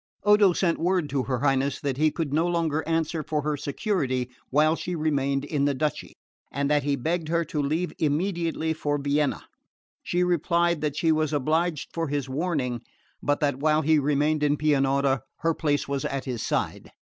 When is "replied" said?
10.23-10.81